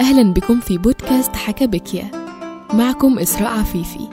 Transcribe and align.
أهلا 0.00 0.32
بكم 0.32 0.60
في 0.60 0.78
بودكاست 0.78 1.36
حكبكيا 1.36 2.10
معكم 2.74 3.18
إسراء 3.18 3.58
عفيفي. 3.58 4.08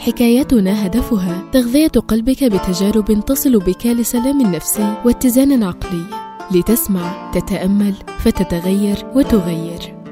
حكاياتنا 0.00 0.86
هدفها 0.86 1.50
تغذية 1.52 1.88
قلبك 1.88 2.44
بتجارب 2.44 3.24
تصل 3.24 3.58
بك 3.58 3.86
لسلام 3.86 4.42
نفسي 4.42 5.02
واتزان 5.04 5.62
عقلي. 5.62 6.04
لتسمع 6.50 7.32
تتأمل 7.34 7.94
فتتغير 8.18 9.06
وتغير. 9.14 10.02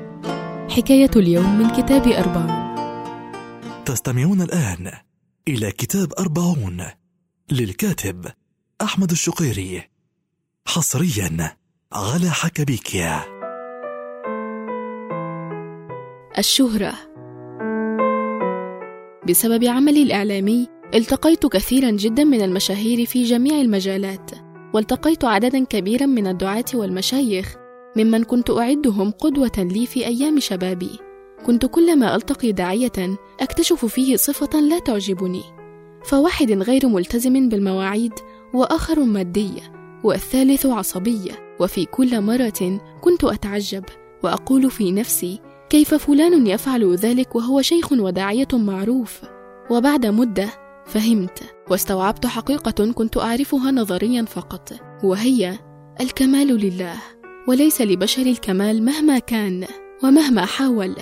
حكاية 0.70 1.10
اليوم 1.16 1.58
من 1.58 1.70
كتاب 1.70 2.06
أربعون. 2.06 2.76
تستمعون 3.84 4.42
الآن 4.42 4.92
إلى 5.48 5.72
كتاب 5.72 6.12
أربعون 6.18 6.84
للكاتب 7.50 8.26
أحمد 8.82 9.10
الشقيري 9.10 9.82
حصريا 10.66 11.56
على 11.92 12.30
حكبيكيا 12.30 13.35
الشهرة. 16.38 16.94
بسبب 19.28 19.64
عملي 19.64 20.02
الإعلامي 20.02 20.68
التقيت 20.94 21.46
كثيرا 21.46 21.90
جدا 21.90 22.24
من 22.24 22.42
المشاهير 22.42 23.06
في 23.06 23.22
جميع 23.22 23.60
المجالات 23.60 24.30
والتقيت 24.74 25.24
عددا 25.24 25.64
كبيرا 25.64 26.06
من 26.06 26.26
الدعاة 26.26 26.64
والمشايخ 26.74 27.56
ممن 27.96 28.24
كنت 28.24 28.50
أعدهم 28.50 29.10
قدوة 29.10 29.52
لي 29.58 29.86
في 29.86 30.06
أيام 30.06 30.40
شبابي. 30.40 30.90
كنت 31.46 31.66
كلما 31.66 32.16
ألتقي 32.16 32.52
داعية 32.52 33.16
أكتشف 33.40 33.84
فيه 33.84 34.16
صفة 34.16 34.60
لا 34.60 34.78
تعجبني. 34.78 35.42
فواحد 36.04 36.52
غير 36.52 36.88
ملتزم 36.88 37.48
بالمواعيد 37.48 38.12
وآخر 38.54 39.00
مادي 39.00 39.52
والثالث 40.04 40.66
عصبية 40.66 41.56
وفي 41.60 41.84
كل 41.84 42.20
مرة 42.20 42.80
كنت 43.00 43.24
أتعجب 43.24 43.84
وأقول 44.22 44.70
في 44.70 44.92
نفسي 44.92 45.40
كيف 45.70 45.94
فلان 45.94 46.46
يفعل 46.46 46.94
ذلك 46.94 47.34
وهو 47.34 47.62
شيخ 47.62 47.92
وداعية 47.92 48.48
معروف؟ 48.52 49.20
وبعد 49.70 50.06
مدة 50.06 50.48
فهمت. 50.86 51.42
واستوعبت 51.70 52.26
حقيقة 52.26 52.92
كنت 52.92 53.16
أعرفها 53.16 53.70
نظريا 53.70 54.22
فقط. 54.22 54.72
وهي 55.04 55.58
الكمال 56.00 56.46
لله. 56.46 56.94
وليس 57.48 57.80
لبشر 57.80 58.22
الكمال 58.22 58.84
مهما 58.84 59.18
كان 59.18 59.64
ومهما 60.04 60.44
حاول. 60.44 60.94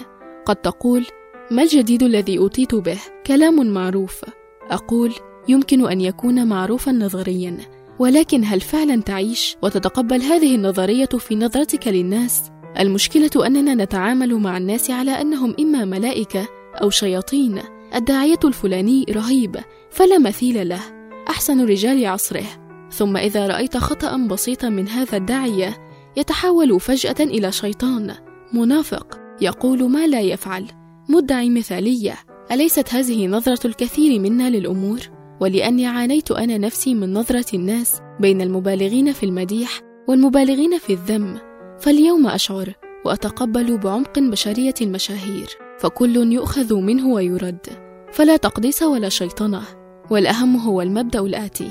قد 0.47 0.56
تقول 0.56 1.06
ما 1.50 1.62
الجديد 1.62 2.02
الذي 2.02 2.46
أتيت 2.46 2.74
به؟ 2.74 2.98
كلام 3.27 3.67
معروف. 3.67 4.24
أقول 4.70 5.12
يمكن 5.48 5.91
أن 5.91 6.00
يكون 6.00 6.48
معروفا 6.48 6.92
نظريا. 6.92 7.58
ولكن 7.98 8.44
هل 8.44 8.61
فعلا 8.61 9.02
تعيش 9.02 9.56
وتتقبل 9.62 10.22
هذه 10.22 10.55
النظرية 10.55 11.06
في 11.06 11.36
نظرتك 11.36 11.89
للناس؟ 11.89 12.53
المشكلة 12.78 13.47
أننا 13.47 13.75
نتعامل 13.75 14.34
مع 14.34 14.56
الناس 14.56 14.91
على 14.91 15.11
أنهم 15.11 15.55
إما 15.61 15.84
ملائكة 15.84 16.48
أو 16.83 16.91
شياطين. 16.91 17.61
الداعية 17.94 18.39
الفلاني 18.44 19.06
رهيب 19.11 19.56
فلا 19.91 20.19
مثيل 20.19 20.69
له. 20.69 20.80
أحسن 21.28 21.67
رجال 21.67 22.06
عصره. 22.06 22.47
ثم 22.91 23.17
إذا 23.17 23.47
رأيت 23.47 23.77
خطأ 23.77 24.17
بسيطا 24.17 24.69
من 24.69 24.89
هذا 24.89 25.17
الداعية 25.17 25.77
يتحول 26.17 26.80
فجأة 26.80 27.17
إلى 27.20 27.52
شيطان. 27.52 28.14
منافق. 28.52 29.20
يقول 29.41 29.91
ما 29.91 30.06
لا 30.06 30.20
يفعل. 30.20 30.67
مدعي 31.08 31.50
مثالية. 31.50 32.14
أليست 32.52 32.95
هذه 32.95 33.27
نظرة 33.27 33.67
الكثير 33.67 34.20
منا 34.20 34.50
للأمور؟ 34.50 35.00
ولأني 35.41 35.86
عانيت 35.86 36.30
أنا 36.30 36.58
نفسي 36.58 36.95
من 36.95 37.12
نظرة 37.12 37.47
الناس 37.55 38.00
بين 38.20 38.41
المبالغين 38.41 39.12
في 39.12 39.27
المديح 39.27 39.80
والمبالغين 40.08 40.78
في 40.78 40.92
الذم. 40.92 41.53
فاليوم 41.78 42.27
أشعر 42.27 42.72
وأتقبل 43.05 43.78
بعمق 43.78 44.19
بشرية 44.19 44.75
المشاهير 44.80 45.48
فكل 45.78 46.33
يؤخذ 46.33 46.75
منه 46.75 47.08
ويرد. 47.08 47.67
فلا 48.12 48.36
تقديس 48.36 48.83
ولا 48.83 49.08
شيطنة 49.08 49.62
والأهم 50.11 50.57
هو 50.57 50.83
المبدأ 50.83 51.20
الآتي. 51.20 51.70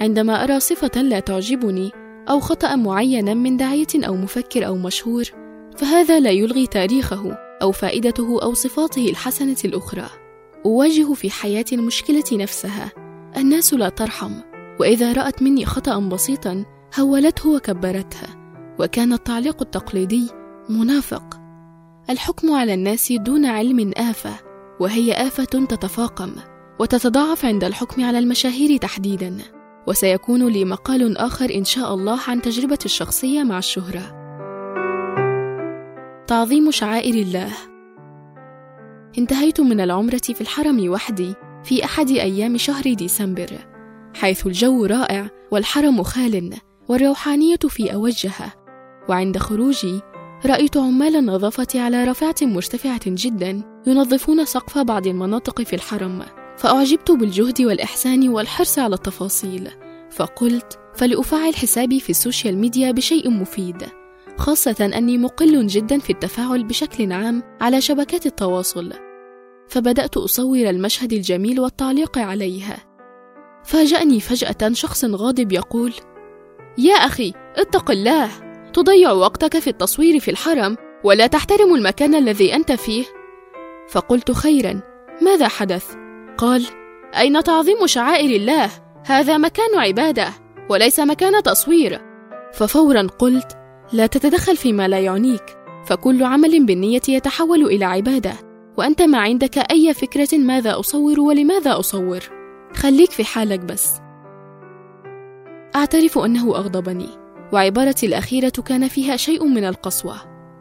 عندما 0.00 0.44
أرى 0.44 0.60
صفة 0.60 1.02
لا 1.02 1.20
تعجبني 1.20 1.90
أو 2.28 2.40
خطأ 2.40 2.76
معينا 2.76 3.34
من 3.34 3.56
داعية 3.56 3.86
أو 3.94 4.16
مفكر 4.16 4.66
أو 4.66 4.76
مشهور 4.76 5.24
فهذا 5.76 6.20
لا 6.20 6.30
يلغي 6.30 6.66
تاريخه 6.66 7.36
أو 7.62 7.72
فائدته 7.72 8.42
أو 8.42 8.54
صفاته 8.54 9.10
الحسنة 9.10 9.56
الأخرى. 9.64 10.06
أواجه 10.66 11.12
في 11.12 11.30
حياتي 11.30 11.74
المشكلة 11.74 12.24
نفسها 12.32 12.92
الناس 13.36 13.74
لا 13.74 13.88
ترحم 13.88 14.32
وإذا 14.80 15.12
رأت 15.12 15.42
مني 15.42 15.66
خطأ 15.66 16.00
بسيطا 16.00 16.64
هولته 17.00 17.48
وكبرته 17.48 18.26
وكان 18.78 19.12
التعليق 19.12 19.62
التقليدي 19.62 20.30
منافق. 20.68 21.40
الحكم 22.10 22.52
على 22.52 22.74
الناس 22.74 23.12
دون 23.12 23.46
علم 23.46 23.92
آفة 23.96 24.30
وهي 24.80 25.12
آفة 25.12 25.44
تتفاقم 25.44 26.32
وتتضاعف 26.80 27.44
عند 27.44 27.64
الحكم 27.64 28.04
على 28.04 28.18
المشاهير 28.18 28.76
تحديدا. 28.76 29.38
وسيكون 29.86 30.46
لي 30.48 30.64
مقال 30.64 31.18
آخر 31.18 31.54
إن 31.54 31.64
شاء 31.64 31.94
الله 31.94 32.20
عن 32.28 32.42
تجربتي 32.42 32.84
الشخصية 32.84 33.42
مع 33.42 33.58
الشهرة. 33.58 34.16
تعظيم 36.26 36.70
شعائر 36.70 37.14
الله. 37.14 37.52
انتهيت 39.18 39.60
من 39.60 39.80
العمرة 39.80 40.20
في 40.34 40.40
الحرم 40.40 40.90
وحدي 40.90 41.34
في 41.64 41.84
أحد 41.84 42.10
أيام 42.10 42.56
شهر 42.56 42.92
ديسمبر 42.92 43.50
حيث 44.14 44.46
الجو 44.46 44.84
رائع 44.84 45.28
والحرم 45.50 46.02
خال. 46.02 46.65
والروحانية 46.88 47.58
في 47.68 47.94
أوجها 47.94 48.54
وعند 49.08 49.38
خروجي 49.38 50.00
رأيت 50.46 50.76
عمال 50.76 51.16
النظافة 51.16 51.66
على 51.74 52.04
رفعة 52.04 52.34
مرتفعة 52.42 53.00
جدا 53.06 53.62
ينظفون 53.86 54.44
سقف 54.44 54.78
بعض 54.78 55.06
المناطق 55.06 55.62
في 55.62 55.76
الحرم. 55.76 56.22
فأعجبت 56.56 57.10
بالجهد 57.10 57.62
والإحسان 57.62 58.28
والحرص 58.28 58.78
على 58.78 58.94
التفاصيل. 58.94 59.70
فقلت 60.10 60.78
فلأفعل 60.94 61.56
حسابي 61.56 62.00
في 62.00 62.10
السوشيال 62.10 62.58
ميديا 62.58 62.90
بشيء 62.90 63.30
مفيد. 63.30 63.86
خاصة 64.36 64.90
أني 64.94 65.18
مقل 65.18 65.66
جدا 65.66 65.98
في 65.98 66.10
التفاعل 66.10 66.64
بشكل 66.64 67.12
عام 67.12 67.42
على 67.60 67.80
شبكات 67.80 68.26
التواصل. 68.26 68.92
فبدأت 69.68 70.16
أصور 70.16 70.70
المشهد 70.70 71.12
الجميل 71.12 71.60
والتعليق 71.60 72.18
عليها 72.18 72.76
فاجأني 73.64 74.20
فجأة 74.20 74.72
شخص 74.72 75.04
غاضب 75.04 75.52
يقول 75.52 75.92
يا 76.78 76.94
أخي 76.94 77.32
اتق 77.56 77.90
الله. 77.90 78.28
تضيع 78.72 79.12
وقتك 79.12 79.58
في 79.58 79.70
التصوير 79.70 80.20
في 80.20 80.30
الحرم 80.30 80.76
ولا 81.04 81.26
تحترم 81.26 81.74
المكان 81.74 82.14
الذي 82.14 82.54
أنت 82.54 82.72
فيه. 82.72 83.04
فقلت 83.88 84.32
خيرا. 84.32 84.80
ماذا 85.22 85.48
حدث؟ 85.48 85.94
قال 86.38 86.66
أين 87.18 87.42
تعظيم 87.42 87.86
شعائر 87.86 88.36
الله؟ 88.36 88.70
هذا 89.06 89.38
مكان 89.38 89.78
عبادة 89.78 90.28
وليس 90.70 91.00
مكان 91.00 91.42
تصوير. 91.42 92.00
ففورا 92.52 93.02
قلت 93.02 93.52
لا 93.92 94.06
تتدخل 94.06 94.56
فيما 94.56 94.88
لا 94.88 94.98
يعنيك. 94.98 95.56
فكل 95.86 96.24
عمل 96.24 96.66
بالنية 96.66 97.02
يتحول 97.08 97.62
إلى 97.62 97.84
عبادة. 97.84 98.32
وأنت 98.78 99.02
ما 99.02 99.18
عندك 99.18 99.58
أي 99.58 99.94
فكرة 99.94 100.38
ماذا 100.38 100.78
أصور 100.78 101.20
ولماذا 101.20 101.78
أصور. 101.78 102.20
خليك 102.76 103.10
في 103.10 103.24
حالك 103.24 103.60
بس. 103.60 104.05
أعترف 105.76 106.18
أنه 106.18 106.56
أغضبني 106.56 107.08
وعبارتي 107.52 108.06
الأخيرة 108.06 108.48
كان 108.48 108.88
فيها 108.88 109.16
شيء 109.16 109.44
من 109.44 109.64
القسوة 109.64 110.16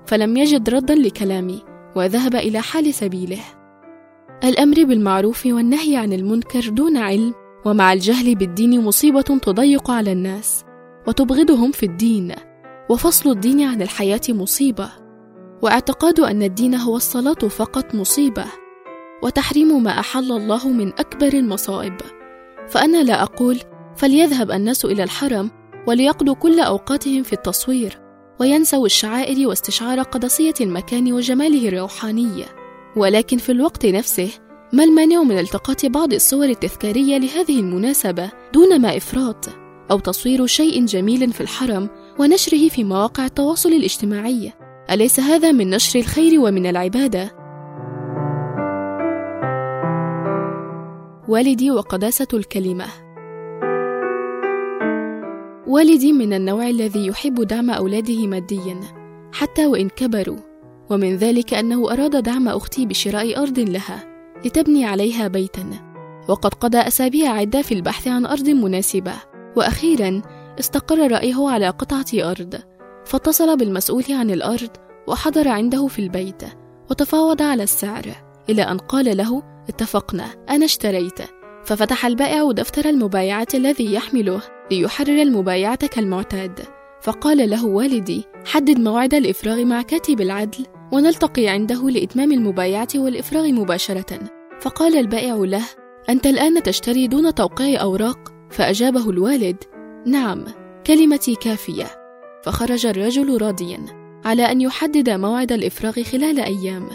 فلم 0.06 0.38
يجد 0.38 0.70
ردا 0.70 0.96
لكلامي 0.96 1.64
وذهب 1.96 2.36
إلى 2.36 2.62
حال 2.62 2.94
سبيله. 2.94 3.40
الأمر 4.44 4.84
بالمعروف 4.84 5.46
والنهي 5.46 5.98
عن 5.98 6.14
المنكر 6.14 6.70
دون 6.70 6.98
علم 6.98 7.34
ومع 7.66 7.94
الجهل 7.94 8.36
بالدين 8.36 8.81
مصيبة 8.81 9.22
تضيق 9.22 9.92
على 9.92 10.12
الناس 10.12 10.66
وتبغضهم 11.08 11.72
في 11.72 11.86
الدين 11.86 12.36
وفصل 12.90 13.31
الدين 13.31 13.62
عن 13.62 13.81
الحياة 13.81 14.22
مصيبة. 14.30 14.89
واعتقاد 15.62 16.19
أن 16.19 16.44
الدين 16.44 16.75
هو 16.75 16.95
الصلاة 16.95 17.34
فقط 17.34 17.95
مصيبة 17.95 18.45
وتحريم 19.24 19.84
ما 19.84 20.00
أحل 20.00 20.31
الله 20.31 20.69
من 20.69 20.88
أكبر 20.88 21.28
المصائب. 21.28 21.98
فأنا 22.68 23.04
لا 23.04 23.24
أقول 23.24 23.60
فليذهب 23.97 24.51
الناس 24.51 24.86
إلى 24.86 25.03
الحرم 25.03 25.51
وليقضوا 25.88 26.36
كل 26.36 26.59
أوقاتهم 26.59 27.24
في 27.24 27.33
التصوير 27.33 28.00
وينسوا 28.39 28.86
الشعائر 28.86 29.47
واستشعار 29.47 30.01
قدسية 30.01 30.53
المكان 30.62 31.13
وجماله 31.13 31.68
الروحاني 31.68 32.45
ولكن 32.95 33.38
في 33.38 33.51
الوقت 33.51 33.86
نفسه 33.86 34.30
ما 34.74 34.83
المانع 34.83 35.24
من 35.24 35.39
التقاط 35.39 35.86
بعض 35.86 36.13
الصور 36.13 36.45
التذكارية 36.45 37.18
لهذه 37.18 37.59
المناسبة 37.59 38.31
دون 38.53 38.81
ما 38.81 38.97
إفراط 38.97 39.50
أو 39.92 40.00
تصوير 40.00 40.45
شيء 40.45 40.86
جميل 40.86 41.33
في 41.33 41.41
الحرم 41.41 41.89
ونشره 42.19 42.69
في 42.69 42.83
مواقع 42.83 43.25
التواصل 43.25 43.69
الاجتماعي؟ 43.69 44.53
أليس 44.91 45.19
هذا 45.19 45.51
من 45.51 45.69
نشر 45.69 46.00
الخير 46.00 46.39
ومن 46.39 46.65
العبادة؟ 46.65 47.36
والدي 51.27 51.71
وقداسة 51.71 52.27
الكلمة. 52.33 53.05
والدي 55.75 56.13
من 56.13 56.33
النوع 56.33 56.69
الذي 56.69 57.07
يحب 57.07 57.42
دعم 57.42 57.69
أولاده 57.69 58.27
ماديا 58.27 58.80
حتى 59.33 59.66
وإن 59.66 59.89
كبروا 59.89 60.38
ومن 60.89 61.16
ذلك 61.16 61.54
أنه 61.54 61.94
أراد 61.94 62.24
دعم 62.24 62.48
أختي 62.48 62.86
بشراء 62.86 63.42
أرض 63.42 63.60
لها 63.60 64.04
لتبني 64.45 64.86
عليها 64.86 65.27
بيتا. 65.27 65.66
وقد 66.30 66.54
قضى 66.54 66.77
أسابيع 66.77 67.31
عدة 67.31 67.62
في 67.62 67.74
البحث 67.74 68.07
عن 68.07 68.25
أرض 68.25 68.50
مناسبة 68.50 69.13
وأخيرا 69.56 70.22
استقر 70.60 71.12
رأيه 71.12 71.50
على 71.50 71.69
قطعة 71.69 72.31
أرض 72.31 72.56
فاتصل 73.06 73.57
بالمسؤول 73.57 74.04
عن 74.10 74.31
الأرض 74.31 74.69
وحضر 75.07 75.48
عنده 75.48 75.88
في 75.88 76.00
البيت 76.00 76.44
وتفاوض 76.89 77.42
على 77.42 77.63
السعر 77.63 78.06
إلى 78.50 78.62
أن 78.62 78.77
قال 78.77 79.18
له 79.18 79.44
اتفقنا 79.69 80.25
أنا 80.50 80.66
اشتريت 80.66 81.19
ففتح 81.66 82.06
البائع 82.06 82.51
دفتر 82.51 82.89
المبايعة 82.89 83.48
الذي 83.54 83.94
يحمله. 83.94 84.55
ليحرر 84.71 85.21
المبايعة 85.21 85.88
كالمعتاد. 85.88 86.59
فقال 87.01 87.50
له 87.50 87.65
والدي 87.65 88.23
حدد 88.45 88.79
موعد 88.79 89.13
الإفراغ 89.13 89.65
مع 89.65 89.81
كاتب 89.81 90.21
العدل 90.21 90.65
ونلتقي 90.91 91.47
عنده 91.47 91.89
لإتمام 91.89 92.31
المبايعة 92.31 92.88
والإفراغ 92.95 93.51
مباشرة. 93.51 94.19
فقال 94.62 94.97
البائع 94.97 95.35
له 95.35 95.63
أنت 96.09 96.27
الآن 96.27 96.63
تشتري 96.63 97.07
دون 97.07 97.35
توقيع 97.35 97.81
أوراق؟ 97.81 98.33
فأجابه 98.51 99.09
الوالد 99.09 99.63
نعم 100.07 100.45
كلمتي 100.88 101.35
كافية. 101.35 101.85
فخرج 102.44 102.85
الرجل 102.85 103.41
راضيا 103.41 103.85
على 104.25 104.51
أن 104.51 104.62
يحدد 104.62 105.09
موعد 105.09 105.51
الإفراغ 105.51 106.03
خلال 106.03 106.39
أيام. 106.39 106.89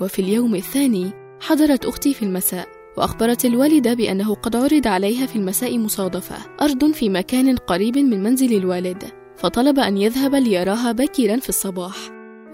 وفي 0.00 0.18
اليوم 0.18 0.54
الثاني 0.54 1.10
حضرت 1.40 1.84
أختي 1.84 2.14
في 2.14 2.22
المساء. 2.22 2.75
وأخبرت 2.96 3.44
الوالدة 3.44 3.94
بأنه 3.94 4.34
قد 4.34 4.56
عرض 4.56 4.86
عليها 4.86 5.26
في 5.26 5.36
المساء 5.36 5.78
مصادفة 5.78 6.36
أرض 6.62 6.92
في 6.92 7.08
مكان 7.08 7.56
قريب 7.56 7.98
من 7.98 8.22
منزل 8.22 8.56
الوالد 8.56 9.04
فطلب 9.36 9.78
أن 9.78 9.96
يذهب 9.96 10.34
ليراها 10.34 10.92
باكرا 10.92 11.36
في 11.36 11.48
الصباح. 11.48 11.96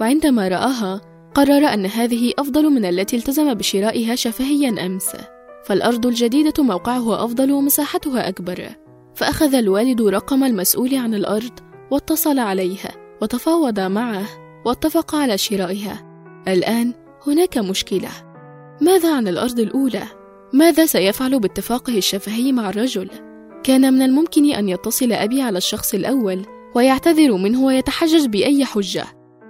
وعندما 0.01 0.49
رآها 0.49 1.01
قرر 1.35 1.67
أن 1.67 1.87
هذه 1.87 2.33
أفضل 2.39 2.71
من 2.71 2.85
التي 2.85 3.17
التزم 3.17 3.55
بشرائها 3.55 4.15
شفهيا 4.15 4.87
أمس. 4.87 5.17
فالأرض 5.65 6.07
الجديدة 6.07 6.63
موقعها 6.63 7.25
أفضل 7.25 7.53
ومساحتها 7.53 8.29
أكبر. 8.29 8.69
فأخذ 9.15 9.55
الوالد 9.55 10.03
رقم 10.03 10.45
المسؤول 10.45 10.95
عن 10.95 11.15
الأرض 11.15 11.53
واتصل 11.91 12.39
عليها 12.39 12.91
وتفاوض 13.23 13.81
معه 13.81 14.27
واتفق 14.67 15.15
على 15.15 15.39
شرائها. 15.39 16.03
الآن 16.49 16.95
هناك 17.27 17.59
مشكلة. 17.59 18.11
ماذا 18.81 19.17
عن 19.17 19.29
الأرض 19.29 19.61
الأولى؟ 19.61 20.22
ماذا 20.55 20.87
سيفعل 20.87 21.41
باتفاقه 21.41 21.99
الشفهي 21.99 22.53
مع 22.53 22.69
الرجل؟ 22.69 23.11
كان 23.65 23.95
من 23.95 24.03
الممكن 24.03 24.53
أن 24.53 24.69
يتصل 24.69 25.13
أبي 25.13 25.43
على 25.43 25.59
الشخص 25.59 25.95
الأول 25.95 26.43
ويعتذر 26.75 27.37
منه 27.37 27.65
ويتحجج 27.65 28.27
بأي 28.27 28.65
حجة. 28.65 29.05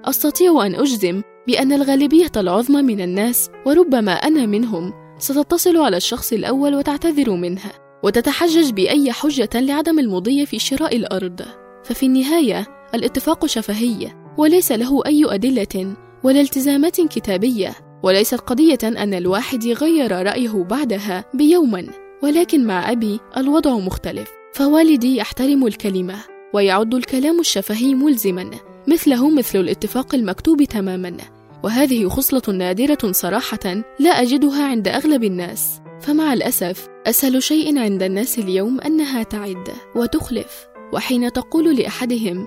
أستطيع 0.04 0.66
أن 0.66 0.75
أجزم 0.75 1.22
بأن 1.46 1.72
الغالبية 1.72 2.32
العظمى 2.37 2.82
من 2.82 3.00
الناس 3.00 3.50
وربما 3.66 4.12
أنا 4.12 4.46
منهم 4.46 4.93
ستتصل 5.19 5.76
على 5.76 5.96
الشخص 5.96 6.32
الأول 6.32 6.75
وتعتذر 6.75 7.31
منه 7.31 7.62
وتتحجج 8.05 8.70
بأي 8.70 9.12
حجة 9.12 9.50
لعدم 9.55 9.98
المضي 9.98 10.46
في 10.46 10.58
شراء 10.58 10.96
الأرض. 10.96 11.43
ففي 11.84 12.06
النهاية 12.06 12.66
الاتفاق 12.94 13.46
شفهي 13.46 14.12
وليس 14.38 14.72
له 14.72 15.02
أي 15.06 15.25
أدلة 15.34 15.96
ولا 16.25 16.40
التزامات 16.40 17.00
كتابية. 17.00 17.92
وليست 18.02 18.40
قضية 18.40 18.78
أن 18.84 19.14
الواحد 19.14 19.66
غير 19.66 20.12
رأيه 20.26 20.64
بعدها 20.64 21.25
بيوما 21.34 21.87
ولكن 22.22 22.66
مع 22.66 22.93
أبي 22.93 23.20
الوضع 23.37 23.78
مختلف. 23.78 24.31
فوالدي 24.54 25.16
يحترم 25.16 25.66
الكلمة 25.66 26.16
ويعد 26.54 26.94
الكلام 26.94 27.40
الشفهي 27.40 27.94
ملزما 27.94 28.50
مثله 28.88 29.31
مثل 29.31 29.58
الاتفاق 29.58 30.14
المكتوب 30.14 30.62
تماما. 30.62 31.16
وهذه 31.64 32.08
خصلة 32.08 32.56
نادرة 32.56 33.12
صراحة 33.12 33.82
لا 33.99 34.10
أجدها 34.10 34.64
عند 34.64 34.88
أغلب 34.88 35.25
الناس. 35.25 35.81
فمع 36.00 36.32
الأسف 36.32 36.88
أسهل 37.06 37.43
شيء 37.43 37.78
عند 37.78 38.02
الناس 38.02 38.38
اليوم 38.38 38.81
أنها 38.81 39.22
تعد 39.22 39.69
وتخلف. 39.96 40.66
وحين 40.93 41.32
تقول 41.32 41.76
لأحدهم 41.76 42.46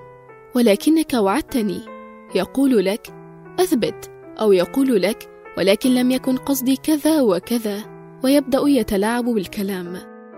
ولكنك 0.55 1.13
وعدتني 1.13 1.79
يقول 2.35 2.85
لك 2.85 3.07
أثبت 3.59 4.11
أو 4.39 4.51
يقول 4.51 5.01
لك 5.01 5.34
ولكن 5.57 5.89
لم 5.95 6.11
يكن 6.11 6.37
قصدي 6.37 6.75
كذا 6.75 7.21
وكذا 7.21 7.83
ويبدأ 8.23 8.61
يتلاعب 8.65 9.25
بالكلام. 9.25 9.97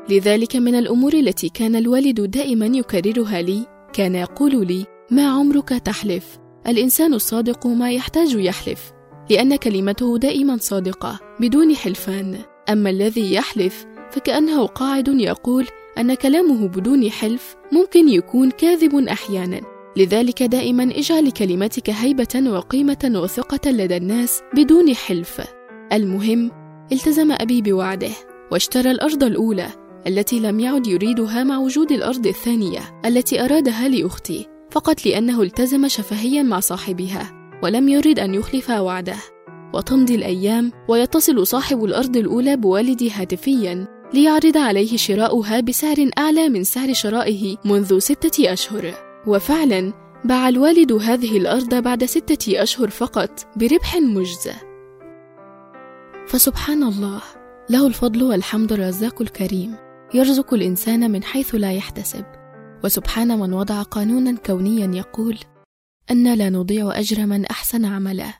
لذلك 0.09 0.55
من 0.55 0.75
الأمور 0.75 1.13
التي 1.13 1.49
كان 1.49 1.75
الوالد 1.75 2.21
دائما 2.21 2.65
يكررها 2.65 3.41
لي 3.41 3.67
كان 3.93 4.15
يقول 4.15 4.67
لي 4.67 4.85
ما 5.11 5.27
عمرك 5.27 5.69
تحلف؟ 5.69 6.39
الإنسان 6.67 7.13
الصادق 7.13 7.67
ما 7.67 7.91
يحتاج 7.91 8.35
يحلف 8.35 8.91
لأن 9.29 9.55
كلمته 9.55 10.17
دائما 10.17 10.57
صادقة 10.57 11.19
بدون 11.39 11.75
حلفان. 11.75 12.37
أما 12.69 12.89
الذي 12.89 13.33
يحلف 13.33 13.85
فكأنه 14.11 14.65
قاعد 14.65 15.07
يقول 15.07 15.65
أن 15.97 16.13
كلامه 16.13 16.67
بدون 16.67 17.11
حلف 17.11 17.55
ممكن 17.71 18.09
يكون 18.09 18.51
كاذب 18.51 19.07
أحيانا. 19.07 19.76
لذلك 19.97 20.43
دائما 20.43 20.83
إجعل 20.83 21.25
لكلمتك 21.25 21.89
هيبة 21.89 22.43
وقيمة 22.47 23.11
وثقة 23.15 23.71
لدى 23.71 23.97
الناس 23.97 24.41
بدون 24.55 24.95
حلف. 24.95 25.41
المهم 25.93 26.51
التزم 26.91 27.31
أبي 27.31 27.61
بوعده 27.61 28.11
واشترى 28.51 28.91
الأرض 28.91 29.23
الأولى 29.23 29.67
التي 30.07 30.39
لم 30.39 30.59
يعد 30.59 30.87
يريدها 30.87 31.43
مع 31.43 31.57
وجود 31.57 31.91
الأرض 31.91 32.27
الثانية 32.27 33.01
التي 33.05 33.45
أرادها 33.45 33.87
لأختي 33.87 34.47
فقط 34.71 35.05
لأنه 35.05 35.41
التزم 35.41 35.87
شفهيا 35.87 36.43
مع 36.43 36.59
صاحبها 36.59 37.51
ولم 37.63 37.89
يرد 37.89 38.19
أن 38.19 38.33
يخلف 38.33 38.69
وعده. 38.69 39.17
وتمضي 39.73 40.15
الأيام 40.15 40.71
ويتصل 40.89 41.47
صاحب 41.47 41.83
الأرض 41.83 42.17
الأولى 42.17 42.57
بوالدي 42.57 43.11
هاتفيا 43.11 43.87
ليعرض 44.13 44.57
عليه 44.57 44.97
شراؤها 44.97 45.59
بسعر 45.59 46.09
أعلى 46.17 46.49
من 46.49 46.63
سعر 46.63 46.93
شرائه 46.93 47.57
منذ 47.65 47.99
ستة 47.99 48.53
أشهر. 48.53 49.06
وفعلا 49.27 49.93
باع 50.25 50.49
الوالد 50.49 50.91
هذه 50.91 51.37
الأرض 51.37 51.75
بعد 51.75 52.05
ستة 52.05 52.63
أشهر 52.63 52.89
فقط 52.89 53.47
بربح 53.55 53.95
مجزى 53.95 54.53
فسبحان 56.27 56.83
الله 56.83 57.21
له 57.69 57.87
الفضل 57.87 58.23
والحمد 58.23 58.71
الرزاق 58.71 59.21
الكريم 59.21 59.75
يرزق 60.13 60.53
الإنسان 60.53 61.11
من 61.11 61.23
حيث 61.23 61.55
لا 61.55 61.73
يحتسب. 61.73 62.25
وسبحان 62.83 63.39
من 63.39 63.53
وضع 63.53 63.81
قانونا 63.81 64.37
كونيا 64.45 64.95
يقول 64.95 65.37
أن 66.11 66.33
لا 66.33 66.49
نضيع 66.49 66.99
أجر 66.99 67.25
من 67.25 67.45
أحسن 67.45 67.85
عملا 67.85 68.33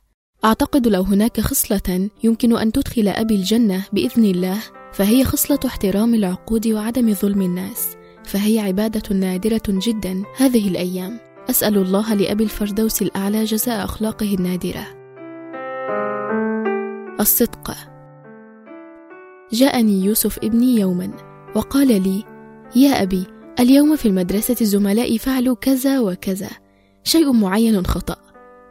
أعتقد 0.46 0.88
لو 0.88 1.02
هناك 1.02 1.40
خصلة 1.40 2.10
يمكن 2.24 2.58
أن 2.58 2.72
تدخل 2.72 3.08
أبي 3.08 3.36
الجنة 3.36 3.86
بإذن 3.94 4.24
الله 4.26 4.58
فهي 4.94 5.24
خصلة 5.24 5.60
احترام 5.66 6.16
العقود 6.16 6.68
وعدم 6.68 7.14
ظلم 7.14 7.42
الناس. 7.42 7.98
فهي 8.28 8.60
عبادة 8.60 9.16
نادرة 9.16 9.62
جدا 9.68 10.24
هذه 10.38 10.68
الأيام. 10.68 11.20
أسأل 11.50 11.78
الله 11.78 12.14
لأبي 12.14 12.44
الفردوس 12.44 13.02
الأعلى 13.02 13.44
جزاء 13.44 13.86
أخلاقه 13.86 14.36
النادرة. 14.36 14.88
الصدق. 17.20 17.76
جاءني 19.54 20.06
يوسف 20.06 20.40
ابني 20.44 20.80
يوما 20.80 21.12
وقال 21.56 21.88
لي 21.88 22.24
يا 22.76 23.04
أبي 23.04 23.26
اليوم 23.60 23.96
في 23.96 24.08
المدرسة 24.08 24.56
الزملاء 24.62 25.18
فعلوا 25.18 25.56
كذا 25.56 26.00
وكذا. 26.00 26.50
شيء 27.04 27.32
معين 27.32 27.86
خطأ 27.86 28.18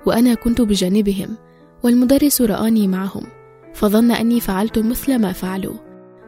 وأنا 0.06 0.34
كنت 0.34 0.60
بجانبهم 0.60 1.36
والمدرس 1.82 2.42
رآني 2.42 2.88
معهم 2.88 3.22
فظن 3.74 4.10
أني 4.10 4.40
فعلت 4.40 4.78
مثل 4.78 5.18
ما 5.18 5.32
فعلوا. 5.32 5.76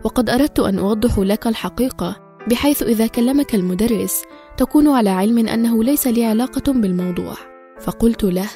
وقد 0.05 0.31
أردت 0.31 0.61
أن 0.61 0.79
أوضح 0.79 1.19
لك 1.19 1.47
الحقيقة 1.47 2.28
بحيث 2.51 2.83
إذا 2.83 3.07
كلمك 3.07 3.55
المدرس 3.55 4.23
تكون 4.57 4.89
على 4.89 5.11
علم 5.11 5.49
أنه 5.49 5.85
ليس 5.85 6.07
لي 6.07 6.25
علاقة 6.25 6.73
بالموضوع. 6.73 7.35
فقلت 7.81 8.25
له 8.25 8.49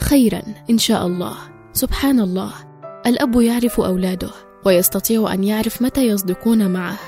خيرا 0.00 0.42
إن 0.70 0.78
شاء 0.78 1.06
الله. 1.06 1.36
سبحان 1.72 2.20
الله. 2.20 2.52
الأب 3.06 3.40
يعرف 3.40 3.80
أولاده 3.80 4.30
ويستطيع 4.64 5.34
أن 5.34 5.44
يعرف 5.44 5.82
متى 5.82 6.08
يصدقون 6.08 6.70
معه 6.70 6.98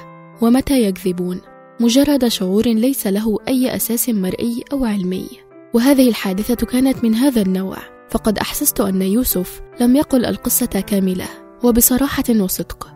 ومتى 0.40 0.82
يكذبون 0.82 1.40
مجرد 1.80 2.28
شعور 2.28 2.68
ليس 2.68 3.06
له 3.06 3.38
أي 3.48 3.76
أساس 3.76 4.08
مرئي 4.08 4.64
أو 4.72 4.84
علمي. 4.84 5.28
وهذه 5.74 6.08
الحادثة 6.08 6.66
كانت 6.66 7.04
من 7.04 7.14
هذا 7.14 7.42
النوع. 7.42 7.76
فقد 8.10 8.38
أحسست 8.38 8.80
أن 8.80 9.02
يوسف 9.02 9.60
لم 9.80 9.96
يقل 9.96 10.26
القصة 10.26 10.66
كاملة 10.66 11.26
وبصراحة 11.64 12.24
وصدق. 12.30 12.88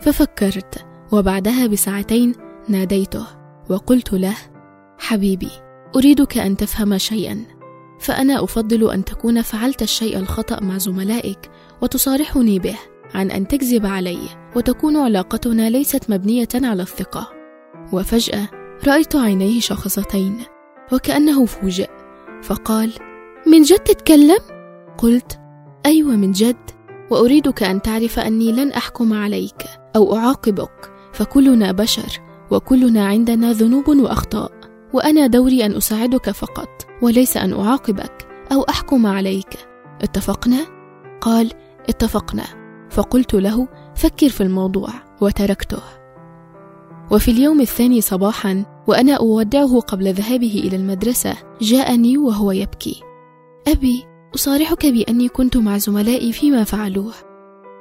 ففكرت 0.00 0.84
وبعدها 1.12 1.66
بساعتين 1.66 2.45
ناديته 2.68 3.26
وقلت 3.70 4.12
له 4.12 4.36
حبيبي 4.98 5.50
أريدك 5.96 6.38
أن 6.38 6.56
تفهم 6.56 6.98
شيئا 6.98 7.44
فأنا 8.00 8.44
أفضل 8.44 8.90
أن 8.90 9.04
تكون 9.04 9.42
فعلت 9.42 9.82
الشيء 9.82 10.18
الخطأ 10.18 10.60
مع 10.60 10.78
زملائك 10.78 11.50
وتصارحني 11.82 12.58
به 12.58 12.78
عن 13.14 13.30
أن 13.30 13.48
تكذب 13.48 13.86
علي 13.86 14.18
وتكون 14.56 14.96
علاقتنا 14.96 15.70
ليست 15.70 16.10
مبنية 16.10 16.48
على 16.54 16.82
الثقة 16.82 17.30
وفجأة 17.92 18.48
رأيت 18.86 19.16
عينيه 19.16 19.60
شخصتين 19.60 20.38
وكأنه 20.92 21.46
فوجئ 21.46 21.90
فقال 22.42 22.92
من 23.46 23.62
جد 23.62 23.78
تتكلم؟ 23.78 24.38
قلت 24.98 25.40
أيوة 25.86 26.16
من 26.16 26.32
جد 26.32 26.70
وأريدك 27.10 27.62
أن 27.62 27.82
تعرف 27.82 28.18
أني 28.18 28.52
لن 28.52 28.72
أحكم 28.72 29.12
عليك 29.12 29.64
أو 29.96 30.16
أعاقبك 30.16 30.90
فكلنا 31.12 31.72
بشر 31.72 32.25
وكلنا 32.50 33.06
عندنا 33.06 33.52
ذنوب 33.52 33.88
وأخطاء 33.88 34.52
وأنا 34.92 35.26
دوري 35.26 35.66
أن 35.66 35.76
أساعدك 35.76 36.30
فقط 36.30 36.68
وليس 37.02 37.36
أن 37.36 37.52
أعاقبك 37.52 38.28
أو 38.52 38.62
أحكم 38.62 39.06
عليك. 39.06 39.68
اتفقنا؟ 40.02 40.66
قال 41.20 41.52
اتفقنا. 41.88 42.44
فقلت 42.90 43.34
له 43.34 43.68
فكر 43.96 44.28
في 44.28 44.42
الموضوع 44.42 44.88
وتركته. 45.20 45.82
وفي 47.10 47.30
اليوم 47.30 47.60
الثاني 47.60 48.00
صباحا 48.00 48.64
وأنا 48.86 49.12
أودعه 49.12 49.80
قبل 49.80 50.12
ذهابه 50.12 50.62
إلى 50.64 50.76
المدرسة 50.76 51.34
جاءني 51.60 52.18
وهو 52.18 52.52
يبكي. 52.52 53.02
أبي 53.68 54.04
أصارحك 54.34 54.86
بأني 54.86 55.28
كنت 55.28 55.56
مع 55.56 55.78
زملائي 55.78 56.32
فيما 56.32 56.64
فعلوه. 56.64 57.12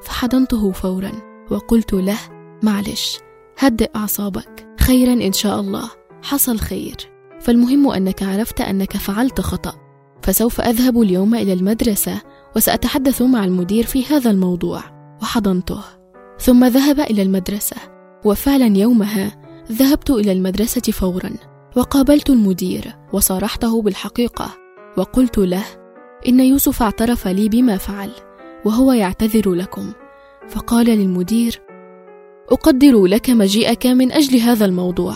فحضنته 0.03 0.71
فورا 0.71 1.11
وقلت 1.51 1.93
له 1.93 2.17
معلش. 2.63 3.24
هدئ 3.59 3.89
أعصابك. 3.95 4.67
خيرا 4.79 5.13
إن 5.13 5.33
شاء 5.33 5.59
الله. 5.59 5.89
حصل 6.23 6.59
خير. 6.59 6.95
فالمهم 7.39 7.91
أنك 7.91 8.23
عرفت 8.23 8.61
أنك 8.61 8.97
فعلت 8.97 9.41
خطأ. 9.41 9.73
فسوف 10.21 10.61
أذهب 10.61 11.01
اليوم 11.01 11.35
إلى 11.35 11.53
المدرسة 11.53 12.21
وسأتحدث 12.55 13.21
مع 13.21 13.45
المدير 13.45 13.85
في 13.85 14.05
هذا 14.05 14.31
الموضوع. 14.31 14.81
وحضنته. 15.21 15.81
ثم 16.39 16.65
ذهب 16.65 16.99
إلى 16.99 17.21
المدرسة. 17.21 17.75
وفعلا 18.25 18.77
يومها 18.77 19.31
ذهبت 19.71 20.09
إلى 20.09 20.31
المدرسة 20.31 20.91
فورا. 20.91 21.31
وقابلت 21.75 22.29
المدير 22.29 22.95
وصارحته 23.13 23.81
بالحقيقة. 23.81 24.49
وقلت 24.97 25.37
له 25.37 25.65
إن 26.27 26.39
يوسف 26.39 26.81
اعترف 26.81 27.27
لي 27.27 27.49
بما 27.49 27.77
فعل 27.77 28.11
وهو 28.65 28.91
يعتذر 28.91 29.53
لكم. 29.53 29.91
فقال 30.49 30.85
للمدير 30.85 31.64
أقدر 32.51 33.05
لك 33.05 33.29
مجيئك 33.29 33.85
من 33.85 34.11
أجل 34.11 34.37
هذا 34.37 34.65
الموضوع. 34.65 35.15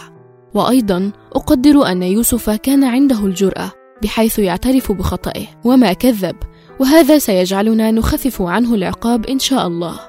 وأيضا 0.53 1.11
أقدر 1.35 1.91
أن 1.91 2.03
يوسف 2.03 2.49
كان 2.49 2.83
عنده 2.83 3.25
الجرأة 3.25 3.71
بحيث 4.03 4.39
يعترف 4.39 4.91
بخطئه 4.91 5.45
وما 5.65 5.93
كذب. 5.93 6.35
وهذا 6.79 7.17
سيجعلنا 7.17 7.91
نخفف 7.91 8.41
عنه 8.41 8.75
العقاب 8.75 9.25
إن 9.25 9.39
شاء 9.39 9.67
الله. 9.67 9.99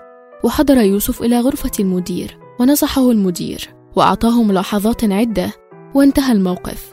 وحضر 0.44 0.76
يوسف 0.76 1.22
إلى 1.22 1.40
غرفة 1.40 1.70
المدير 1.80 2.38
ونصحه 2.60 3.10
المدير 3.10 3.68
وأعطاه 3.96 4.42
ملاحظات 4.42 5.04
عدة 5.04 5.52
وانتهى 5.94 6.32
الموقف. 6.32 6.92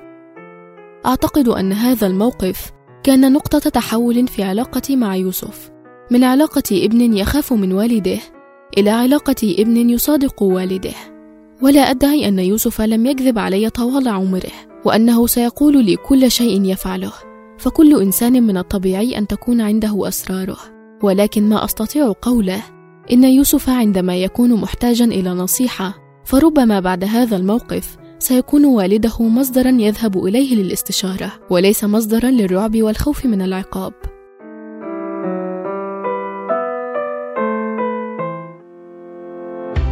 أعتقد 1.05 1.47
أن 1.47 1.73
هذا 1.73 2.07
الموقف 2.07 2.71
كان 3.03 3.33
نقطة 3.33 3.59
تحول 3.59 4.27
في 4.27 4.43
علاقتي 4.43 4.95
مع 4.95 5.15
يوسف 5.15 5.71
من 6.11 6.23
علاقة 6.23 6.63
ابن 6.71 7.13
يخاف 7.13 7.53
من 7.53 7.73
والده 7.73 8.19
إلى 8.77 8.89
علاقة 8.89 9.55
ابن 9.59 9.89
يصادق 9.89 10.43
والده. 10.43 10.95
ولا 11.61 11.81
أدعي 11.81 12.27
أن 12.27 12.39
يوسف 12.39 12.81
لم 12.81 13.05
يكذب 13.05 13.39
علي 13.39 13.69
طوال 13.69 14.07
عمره 14.07 14.51
وأنه 14.85 15.27
سيقول 15.27 15.85
لي 15.85 15.95
كل 15.95 16.31
شيء 16.31 16.63
يفعله. 16.63 17.13
فكل 17.57 18.01
إنسان 18.01 18.43
من 18.43 18.57
الطبيعي 18.57 19.17
أن 19.17 19.27
تكون 19.27 19.61
عنده 19.61 20.07
أسراره. 20.07 20.57
ولكن 21.03 21.49
ما 21.49 21.65
أستطيع 21.65 22.13
قوله 22.21 22.63
إن 23.11 23.23
يوسف 23.23 23.69
عندما 23.69 24.17
يكون 24.17 24.53
محتاجا 24.53 25.05
إلى 25.05 25.29
نصيحة 25.29 25.93
فربما 26.25 26.79
بعد 26.79 27.03
هذا 27.03 27.37
الموقف 27.37 27.97
سيكون 28.19 28.65
والده 28.65 29.23
مصدرا 29.23 29.71
يذهب 29.71 30.25
إليه 30.25 30.55
للاستشارة 30.55 31.31
وليس 31.49 31.83
مصدرا 31.83 32.29
للرعب 32.29 32.81
والخوف 32.81 33.25
من 33.25 33.41
العقاب. 33.41 33.93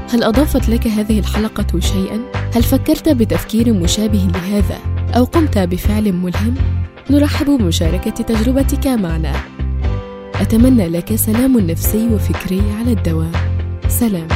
هل 0.10 0.24
أضافت 0.24 0.70
لك 0.70 0.88
هذه 0.88 1.20
الحلقة 1.20 1.80
شيئا؟ 1.80 2.22
هل 2.56 2.64
فكرت 2.64 3.10
بتفكير 3.10 3.74
مشابه 3.74 4.28
لهذا 4.34 4.78
أو 5.18 5.24
قمت 5.24 5.58
بفعل 5.58 6.14
ملهم؟ 6.14 6.56
نرحب 7.10 7.46
بمشاركة 7.46 8.12
تجربتك 8.12 8.88
معنا 8.88 9.34
أتمنى 10.36 10.88
لك 10.88 11.16
سلام 11.16 11.60
نفسي 11.60 12.08
وفكري 12.08 12.62
على 12.80 12.92
الدوام 12.92 13.32
سلام 13.88 14.28